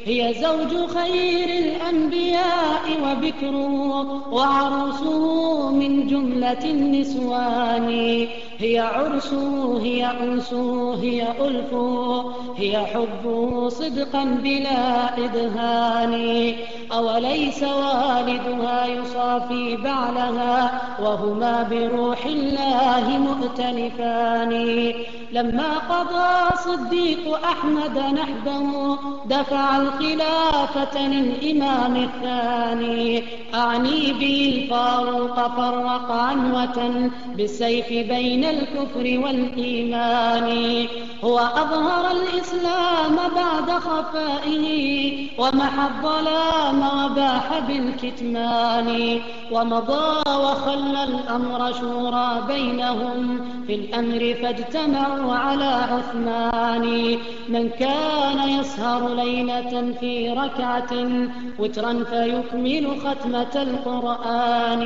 هي 0.04 0.34
زوج 0.34 0.86
خير 0.90 1.48
الأنبياء 1.48 2.84
وبكره 3.04 4.32
وعروسه 4.32 5.67
من 5.70 6.06
جملة 6.06 6.64
النسوان. 6.64 7.88
هي 8.58 8.78
عرسه 8.78 9.82
هي 9.82 10.06
أنسه 10.06 10.94
هي 11.02 11.32
ألفه 11.40 12.32
هي 12.56 12.78
حبه 12.78 13.68
صدقا 13.68 14.24
بلا 14.24 15.14
إدهان. 15.24 16.54
أوليس 16.92 17.62
والدها 17.62 18.86
يصافي 18.86 19.76
بعلها 19.76 20.80
وهما 21.02 21.62
بروح 21.62 22.26
الله 22.26 23.18
مؤتلفان 23.18 24.52
لما 25.32 25.78
قضى 25.78 26.56
صديق 26.64 27.44
أحمد 27.44 27.98
نحبه 27.98 28.98
دفع 29.26 29.76
الخلافة 29.76 31.08
للإمام 31.08 31.96
الثاني. 31.96 33.22
أعني 33.54 34.12
به 34.12 34.62
الفاروق 34.62 35.34
فرق 35.34 36.12
عنوة 36.12 37.10
بالسيف 37.34 37.88
بين 37.88 38.44
الكفر 38.44 39.20
والإيمان. 39.24 40.86
هو 41.24 41.38
أظهر 41.38 42.10
الإسلام 42.10 43.16
بعد 43.36 43.70
خفائه 43.70 44.66
ومحى 45.38 45.88
الظلام 45.88 46.77
وباح 46.82 47.58
بالكتمان 47.68 49.20
ومضى 49.52 50.22
وخلى 50.30 51.04
الأمر 51.04 51.72
شورى 51.72 52.42
بينهم 52.48 53.40
في 53.66 53.74
الأمر 53.74 54.34
فاجتمعوا 54.42 55.34
على 55.34 55.64
عثمان. 55.64 57.18
من 57.48 57.68
كان 57.68 58.48
يسهر 58.48 59.14
ليلة 59.14 59.92
في 60.00 60.30
ركعة 60.30 60.92
وترا 61.58 62.04
فيكمل 62.04 63.00
ختمة 63.00 63.62
القرآن. 63.62 64.82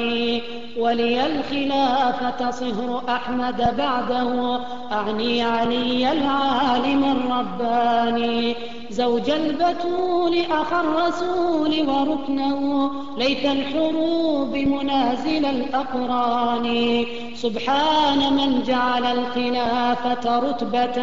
ولي 0.78 1.26
الخلافة 1.26 2.50
صهر 2.50 3.02
أحمد 3.08 3.74
بعده 3.78 4.60
أعني 4.92 5.42
علي 5.42 6.12
العالم 6.12 7.04
الرباني. 7.04 8.54
زوج 8.92 9.30
البتول 9.30 10.38
أخا 10.50 10.80
الرسول 10.80 11.88
وركنه 11.88 12.90
ليت 13.18 13.44
الحروب 13.44 14.56
منازل 14.56 15.44
الأقران. 15.44 16.66
سبحان 17.34 18.32
من 18.32 18.62
جعل 18.62 19.04
الخلافة 19.18 20.38
رتبة 20.38 20.98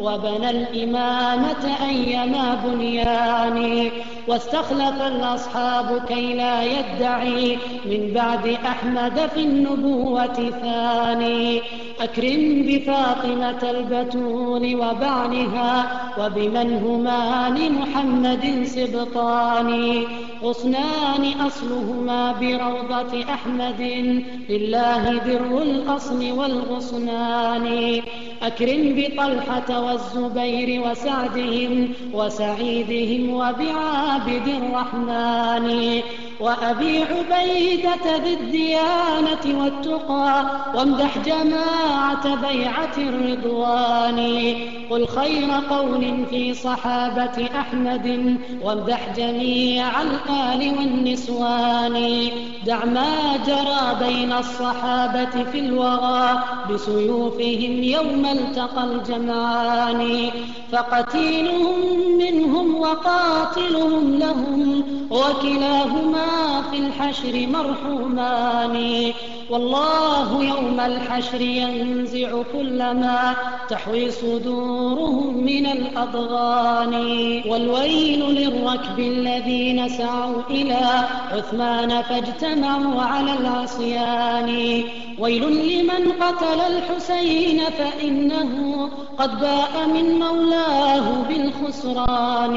وبنى 0.00 0.50
الإمامة 0.50 1.64
أيما 1.88 2.58
بنيان. 2.64 3.90
واستخلف 4.28 5.02
الأصحاب 5.02 6.02
كي 6.08 6.34
لا 6.34 6.62
يدعي 6.62 7.58
من 7.84 8.10
بعد 8.14 8.46
أحمد 8.66 9.30
في 9.34 9.40
النبوة 9.40 10.50
ثاني. 10.62 11.62
أكرم 12.00 12.62
بفاطمة 12.66 13.70
البتول 13.70 14.74
وبعنها 14.74 16.00
وبمن 16.18 16.72
هما 16.72 17.54
لمحمد 17.58 18.64
سبطان 18.64 20.02
غصنان 20.42 21.32
أصلهما 21.46 22.32
بروضة 22.32 23.24
أحمد. 23.24 23.80
لله 24.48 25.18
در 25.18 25.62
الأصل 25.62 26.32
والغصنان. 26.32 28.00
أكرم 28.42 28.94
بطلحة 28.96 29.80
والزبير 29.80 30.90
وسعدهم 30.90 31.88
وسعيدهم 32.12 33.34
وبعابد 33.34 34.48
الرحمن. 34.48 36.00
وأبي 36.40 37.02
عبيدة 37.02 38.16
ذي 38.16 38.34
الديانة 38.34 39.62
والتقى 39.62 40.46
وامدح 40.74 41.18
جماعة 41.18 42.48
بيعة 42.48 42.96
الرضوان. 42.98 44.54
قل 44.90 45.06
خير 45.06 45.50
قول 45.70 46.26
في 46.30 46.54
صحابة 46.54 47.48
أحمد 47.60 48.36
وامدح 48.62 49.16
جميع 49.16 50.02
الآل 50.02 50.74
والنسوان. 50.78 52.28
دع 52.66 52.84
ما 52.84 53.36
جرى 53.46 54.08
بين 54.08 54.32
الصحابة 54.32 55.44
في 55.52 55.58
الوغى 55.58 56.42
بسيوفهم 56.70 57.82
يوم 57.82 58.26
التقى 58.26 58.84
الجمعان. 58.84 60.30
فقتيلهم 60.72 61.78
منهم 62.18 62.80
وقاتلهم 62.80 64.14
لهم 64.18 64.84
وكلاهما 65.10 66.62
في 66.70 66.76
الحشر 66.76 67.46
مرحومان 67.46 69.12
والله 69.50 70.44
يوم 70.44 70.80
الحشر 70.80 71.40
ينزع 71.40 72.42
كل 72.52 72.78
ما 72.78 73.34
تحوي 73.68 74.10
صدورهم 74.10 75.44
من 75.44 75.66
الأضغان. 75.66 76.94
والويل 77.48 78.20
للركب 78.20 78.98
الذين 78.98 79.88
سعوا 79.88 80.42
إلى 80.50 81.08
عثمان 81.32 82.02
فاجتمعوا 82.02 83.02
على 83.02 83.32
العصيان. 83.32 84.82
ويل 85.18 85.42
لمن 85.42 86.12
قتل 86.12 86.60
الحسين 86.60 87.60
فإنه 87.60 88.52
قد 89.18 89.40
باء 89.40 89.86
من 89.94 90.18
مولاه 90.18 91.22
بالخسران. 91.28 92.56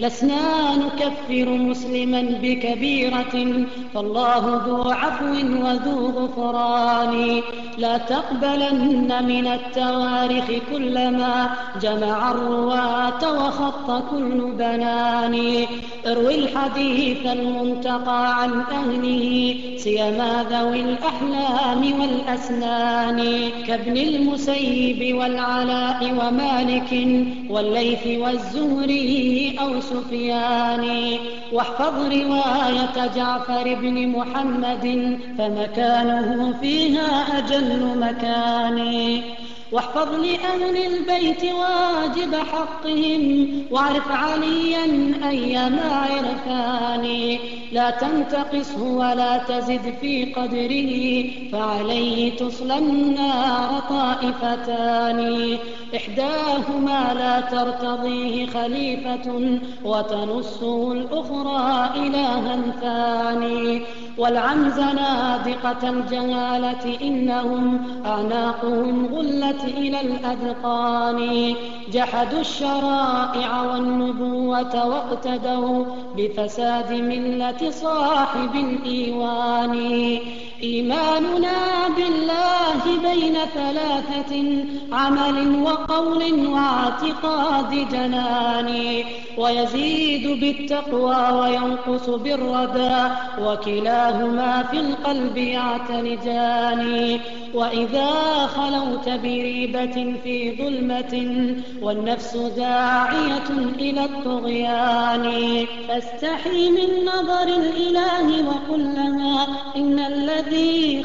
لسنا 0.00 0.76
نكفر 0.76 1.48
مسلما 1.48 2.38
بكبيرة 2.42 3.66
فالله 3.94 4.62
ذو 4.66 4.90
عفو 4.90 5.34
وذو 5.64 6.13
غفران 6.16 7.42
لا 7.78 7.98
تقبلن 7.98 9.10
من 9.26 9.46
التواريخ 9.46 10.44
كلما 10.72 11.50
جمع 11.82 12.30
الرواة 12.30 13.22
وخط 13.32 14.10
كل 14.10 14.52
بنان. 14.58 15.66
اروي 16.06 16.34
الحديث 16.34 17.26
المنتقى 17.26 18.42
عن 18.42 18.50
أهله 18.60 19.56
سيما 19.76 20.44
ذوي 20.50 20.80
الأحلام 20.80 22.00
والأسنان. 22.00 23.20
كابن 23.66 23.96
المسيب 23.96 25.16
والعلاء 25.16 26.00
ومالك 26.20 26.92
والليث 27.50 28.04
والزهري 28.20 29.56
أو 29.60 29.80
سفيان. 29.80 30.84
واحفظ 31.52 31.96
رواية 31.98 32.96
جعفر 33.16 33.74
بن 33.74 34.08
محمد 34.08 34.84
فمكانه 36.04 36.54
فيها 36.60 37.38
أجل 37.38 37.98
مكان. 37.98 39.20
واحفظ 39.72 40.14
لأهل 40.14 40.76
البيت 40.86 41.44
واجب 41.44 42.34
حقهم 42.34 43.52
واعرف 43.70 44.12
عليا 44.12 44.84
أيما 45.28 45.82
عرفان. 45.82 47.38
لا 47.72 47.90
تنتقصه 47.90 48.82
ولا 48.82 49.38
تزد 49.38 49.94
في 50.00 50.24
قدره 50.24 51.24
فعليه 51.52 52.36
تصلى 52.36 52.78
النار 52.78 53.82
طائفتان. 53.88 55.58
إحداهما 55.96 57.14
لا 57.14 57.40
ترتضيه 57.40 58.46
خليفة 58.46 59.58
وتنصه 59.84 60.92
الأخرى 60.92 61.90
إلها 62.06 62.56
ثاني. 62.80 63.82
والعمز 64.18 64.78
نادقة 64.80 65.90
الجهالة 65.90 66.98
إنهم 67.02 67.84
أعناقهم 68.06 69.06
غلت 69.14 69.64
إلى 69.64 70.00
الأذقان. 70.00 71.54
جحدوا 71.92 72.40
الشرائع 72.40 73.62
والنبوة 73.62 74.86
واقتدوا 74.86 75.84
بفساد 76.16 76.92
ملة 76.92 77.70
صاحب 77.70 78.54
الإيوان. 78.54 80.18
إيماننا 80.62 81.88
بالله 81.96 82.82
بين 83.02 83.34
ثلاثة 83.54 84.64
عمل 84.92 85.62
وقول 85.62 86.46
واعتقاد 86.48 87.88
جنان. 87.92 89.02
ويزيد 89.38 90.40
بالتقوى 90.40 91.40
وينقص 91.40 92.08
بالردى 92.08 93.14
وكلاهما 93.40 94.62
في 94.70 94.80
القلب 94.80 95.36
يعتلجان 95.36 97.20
وإذا 97.54 98.10
خلوت 98.46 99.08
بريبة 99.08 100.14
في 100.24 100.56
ظلمة 100.58 101.14
والنفس 101.82 102.36
داعية 102.36 103.48
إلى 103.78 104.04
الطغيان. 104.04 105.66
فاستحي 105.88 106.70
من 106.70 107.04
نظر 107.04 107.42
الإله 107.42 108.48
وقل 108.48 108.94
لها 108.94 109.46
إن 109.76 109.98
الذي 109.98 110.43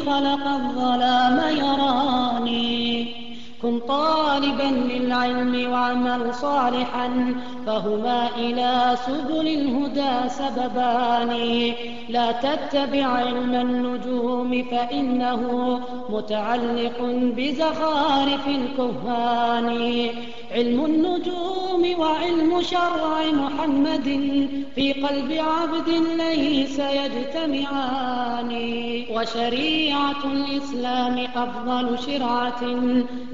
خلق 0.05 0.47
الظلام 0.47 1.57
يراني. 1.57 3.29
كن 3.61 3.79
طالبا 3.79 4.63
للعلم 4.63 5.71
واعمل 5.71 6.33
صالحا 6.33 7.35
فهما 7.65 8.29
إلى 8.37 8.97
سبل 9.05 9.47
الهدى 9.47 10.29
سببان 10.29 11.31
لا 12.09 12.31
تتبع 12.31 13.05
علم 13.05 13.55
النجوم 13.55 14.63
فإنه 14.71 15.41
متعلق 16.09 17.01
بزخارف 17.37 18.47
الكهان 18.47 19.67
علم 20.51 20.85
النجوم 20.85 21.99
وعلم 21.99 22.61
شرع 22.61 23.31
محمد 23.31 24.03
في 24.75 24.93
قلب 24.93 25.31
عبد 25.31 25.89
ليس 26.17 26.79
يجتمعان. 26.79 28.51
وشريعة 29.11 30.23
الإسلام 30.25 31.27
أفضل 31.35 31.99
شرعة 31.99 32.65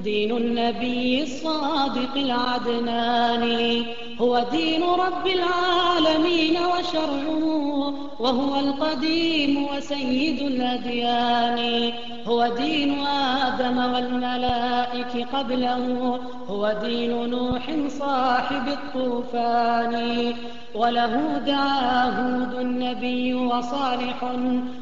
دين 0.04 0.38
النبي 0.38 1.24
الصادق 1.24 2.14
العدنان. 2.16 3.86
هو 4.22 4.46
دين 4.52 4.84
رب 4.84 5.28
العالمين 5.28 6.58
وشرعه 6.58 7.94
وهو 8.20 8.60
القديم 8.60 9.68
وسيد 9.68 10.42
الأديان. 10.42 11.92
هو 12.28 12.48
دين 12.58 13.00
آدم 13.08 13.78
والملائك 13.94 15.28
قبله 15.34 16.20
هو 16.50 16.76
دين 16.82 17.30
نوح 17.30 17.72
صاحب 17.88 18.68
الطوفان. 18.68 20.34
وله 20.76 21.38
دعا 21.38 22.10
هود 22.10 22.54
النبي 22.54 23.34
وصالح 23.34 24.24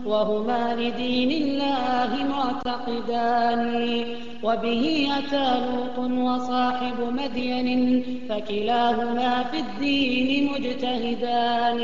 وهما 0.06 0.76
لدين 0.76 1.32
الله 1.32 2.10
معتقدان. 2.24 4.04
وبه 4.44 5.10
أتى 5.18 5.60
لوط 5.60 5.98
وصاحب 6.10 7.00
مدين 7.00 8.04
فكلاهما 8.30 9.44
في 9.44 9.60
الدين 9.60 10.52
مجتهدان. 10.52 11.80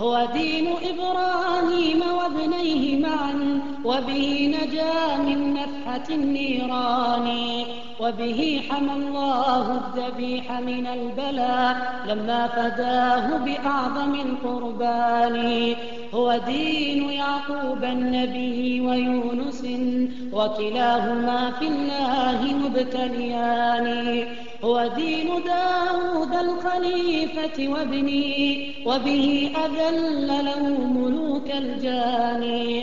هو 0.00 0.28
دين 0.32 0.68
إبراهيم 0.68 2.02
وابنيه 2.18 3.00
معا 3.06 3.60
وبه 3.84 4.54
نجا 4.56 5.16
من 5.16 5.54
نفحة 5.54 6.14
النيران 6.14 7.28
وبه 8.00 8.62
حمى 8.70 8.92
الله 8.92 9.80
الذبيح 9.80 10.60
من 10.60 10.86
البلاء 10.86 11.76
لما 12.08 12.46
فداه 12.46 13.36
بأعظم 13.36 14.14
القربان 14.14 15.74
هو 16.14 16.40
دين 16.46 17.10
يعقوب 17.10 17.84
النبي 17.84 18.80
ويونس 18.80 19.62
وكلاهما 20.32 21.50
في 21.50 21.68
الله 21.68 22.54
مبتليان. 22.54 23.88
هو 24.64 24.86
دين 24.96 25.42
داود 25.44 26.34
الخليفة 26.34 27.68
وابنه 27.68 28.34
وبه 28.86 29.52
أذل 29.64 30.28
له 30.44 30.62
ملوك 30.68 31.50
الجان. 31.50 32.82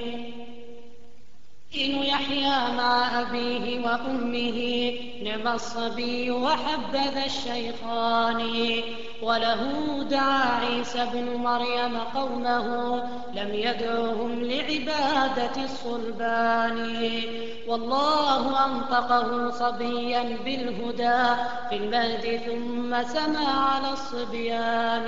دين 1.73 2.03
يحيى 2.03 2.75
مع 2.77 3.21
أبيه 3.21 3.85
وأمه 3.85 4.91
نعم 5.23 5.47
الصبي 5.47 6.31
وحبذا 6.31 7.25
الشيطان 7.25 8.39
وله 9.21 10.03
دعا 10.03 10.65
عيسى 10.65 11.05
بن 11.13 11.35
مريم 11.35 11.97
قومه 12.15 12.95
لم 13.33 13.53
يدعهم 13.53 14.43
لعبادة 14.43 15.63
الصلبان. 15.63 16.95
والله 17.67 18.65
أنطقه 18.65 19.51
صبيا 19.51 20.37
بالهدى 20.45 21.41
في 21.69 21.75
المهد 21.75 22.41
ثم 22.45 23.03
سما 23.03 23.47
على 23.47 23.93
الصبيان. 23.93 25.07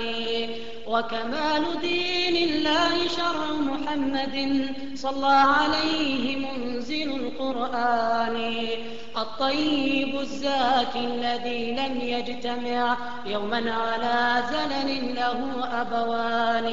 وكمال 0.88 1.80
دين 1.80 2.36
الله 2.48 3.08
شرع 3.08 3.52
محمد 3.52 4.36
صلى 4.94 5.26
عليه 5.26 6.36
منزل 6.36 7.10
القرآن. 7.10 8.58
الطيب 9.16 10.20
الزاكي 10.20 10.98
الذي 10.98 11.72
لم 11.72 12.00
يجتمع 12.00 12.96
يوما 13.26 13.72
على 13.72 14.42
زلل 14.52 15.14
له 15.14 15.40
أبوان. 15.80 16.66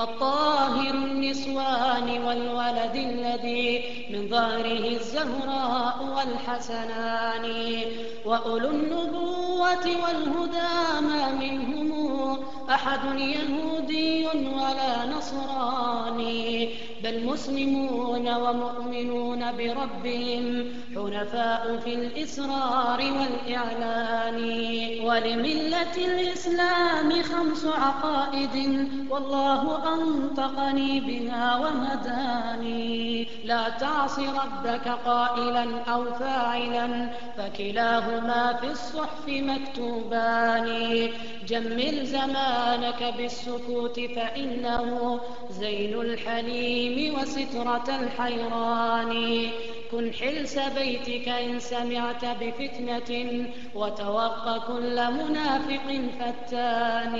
الطاهر 0.00 0.94
النسوان 0.94 2.08
والولد 2.26 2.94
الذي 2.94 3.84
من 4.10 4.28
ظهره 4.28 4.88
الزهراء 4.88 5.96
والحسنان. 6.16 7.46
وأولو 8.24 8.70
النبوة 8.70 9.86
والهدى 9.86 11.00
ما 11.00 11.30
منهم 11.30 12.03
أحد 12.70 13.18
يهودي 13.20 14.26
ولا 14.26 15.06
نصراني. 15.06 16.74
بل 17.04 17.24
مسلمون 17.24 18.28
ومؤمنون 18.34 19.52
بربهم 19.58 20.44
حنفاء 20.94 21.80
في 21.84 21.94
الإسرار 21.94 23.00
والإعلان 23.16 24.38
ولملة 25.06 25.96
الإسلام 25.96 27.22
خمس 27.22 27.64
عقائد 27.66 28.88
والله 29.10 29.62
أنطقني 29.94 31.00
بها 31.00 31.58
وهداني. 31.58 33.28
لا 33.44 33.68
تعص 33.68 34.18
ربك 34.18 34.88
قائلا 35.06 35.80
أو 35.88 36.04
فاعلا 36.04 37.10
فكلاهما 37.36 38.52
في 38.60 38.66
الصحف 38.66 39.28
مكتوبان. 39.28 40.68
جمل 41.48 42.06
زمانك 42.06 43.14
بالسكوت 43.16 44.00
فإنه 44.00 45.20
زين 45.50 46.00
الحليم. 46.00 46.93
وسترة 46.98 47.88
الحيران. 48.00 49.12
كن 49.92 50.12
حلس 50.12 50.58
بيتك 50.58 51.28
إن 51.28 51.60
سمعت 51.60 52.24
بفتنة 52.24 53.10
وتوق 53.74 54.66
كل 54.66 54.96
منافق 55.12 55.86
فتان 56.20 57.14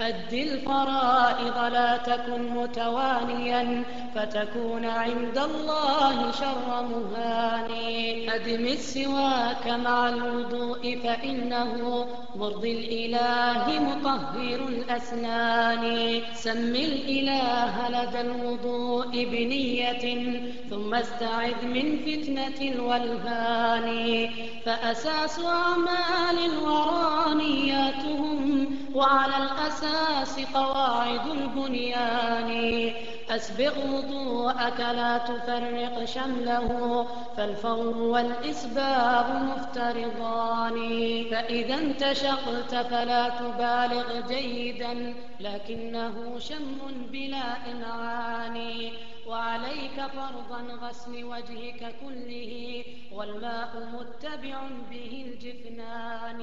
أد 0.00 0.32
الفرائض 0.32 1.72
لا 1.72 1.96
تكن 1.96 2.42
متوانيا 2.50 3.84
فتكون 4.14 4.84
عند 4.84 5.38
الله 5.38 6.30
شر 6.32 6.82
مهان 6.82 7.70
أدم 8.30 8.66
السواك 8.66 9.66
مع 9.68 10.08
الوضوء 10.08 10.98
فإنه 11.04 12.06
مرضي 12.36 12.72
الإله 12.72 13.80
مطهر 13.80 14.60
الأسنان. 14.68 15.84
سم 16.34 16.74
الإله 16.74 17.88
لدى 17.88 18.20
الوضوء 18.20 19.12
بنية 19.24 20.04
ثم 20.70 20.94
استعذ 20.94 21.63
من 21.64 21.98
فتنة 22.06 22.72
الولهان 22.72 24.28
فأساس 24.64 25.40
أعمال 25.40 26.38
الورى 26.44 27.34
نياتهم 27.34 28.66
وعلى 28.94 29.36
الأساس 29.36 30.40
قواعد 30.54 31.26
البنيان. 31.26 32.92
أسبغ 33.30 33.96
وضوءك 33.96 34.80
لا 34.80 35.18
تفرق 35.18 36.04
شمله 36.04 36.68
فالفور 37.36 37.96
والإسباغ 37.98 39.32
مفترضان. 39.32 40.74
فإذا 41.30 41.74
انتشقت 41.74 42.74
فلا 42.74 43.28
تبالغ 43.28 44.28
جيدا 44.28 45.14
لكنه 45.40 46.38
شم 46.38 46.78
بلا 47.12 47.70
إمعان. 47.72 48.90
فرضا 49.96 50.62
غسل 50.82 51.24
وجهك 51.24 51.94
كله 52.00 52.84
والماء 53.12 53.88
متبع 53.92 54.68
به 54.90 55.24
الجفنان. 55.26 56.42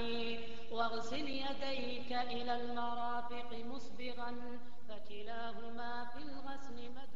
واغسل 0.72 1.28
يديك 1.30 2.12
إلى 2.12 2.56
المرافق 2.62 3.50
مسبغا 3.74 4.32
فكلاهما 4.92 6.06
في 6.06 6.18
الغسل 6.18 6.92
مد 6.92 7.11